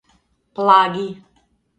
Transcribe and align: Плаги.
Плаги. 0.55 1.07